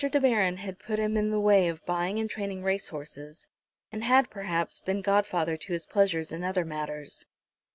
De 0.11 0.19
Baron 0.19 0.57
had 0.57 0.79
put 0.79 0.97
him 0.97 1.15
in 1.15 1.29
the 1.29 1.39
way 1.39 1.67
of 1.67 1.85
buying 1.85 2.17
and 2.17 2.27
training 2.27 2.63
race 2.63 2.87
horses, 2.89 3.45
and 3.91 4.03
had, 4.03 4.31
perhaps, 4.31 4.81
been 4.81 4.99
godfather 5.03 5.55
to 5.55 5.73
his 5.73 5.85
pleasures 5.85 6.31
in 6.31 6.43
other 6.43 6.65
matters. 6.65 7.27